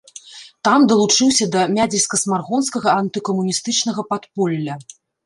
[0.67, 4.81] Там далучыўся да мядзельска-смаргонскага антыкамуністычнага падполля.